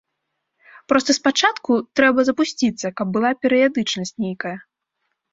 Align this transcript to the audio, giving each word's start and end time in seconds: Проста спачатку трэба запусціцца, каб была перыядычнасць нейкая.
Проста 0.91 1.11
спачатку 1.17 1.71
трэба 1.99 2.19
запусціцца, 2.29 2.87
каб 3.01 3.07
была 3.17 3.31
перыядычнасць 3.43 4.15
нейкая. 4.25 4.55